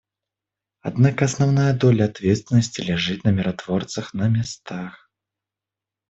[0.81, 5.11] Однако основная доля ответственности лежит на миротворцах на местах.